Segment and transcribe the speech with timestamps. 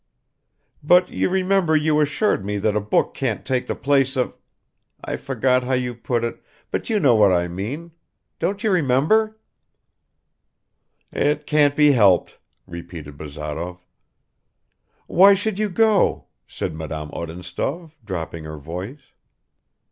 [0.81, 4.33] "But you remember you assured me that a book can't take the place of...
[5.05, 7.91] I forget how you put it, but you know what I mean...
[8.39, 9.37] don't you remember?"
[11.13, 13.79] "It can't be helped," repeated Bazarov.
[15.05, 19.13] "Why should you go?" said Madame Odintsov, dropping her voice.